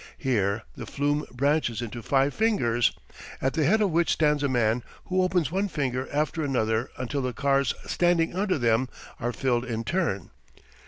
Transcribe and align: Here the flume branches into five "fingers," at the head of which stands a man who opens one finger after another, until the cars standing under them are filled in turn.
Here 0.17 0.63
the 0.75 0.87
flume 0.87 1.27
branches 1.31 1.79
into 1.79 2.01
five 2.01 2.33
"fingers," 2.33 2.91
at 3.39 3.53
the 3.53 3.65
head 3.65 3.81
of 3.81 3.91
which 3.91 4.09
stands 4.13 4.41
a 4.41 4.49
man 4.49 4.81
who 5.05 5.21
opens 5.21 5.51
one 5.51 5.67
finger 5.67 6.07
after 6.11 6.43
another, 6.43 6.89
until 6.97 7.21
the 7.21 7.33
cars 7.33 7.75
standing 7.85 8.35
under 8.35 8.57
them 8.57 8.89
are 9.19 9.31
filled 9.31 9.63
in 9.63 9.83
turn. 9.83 10.31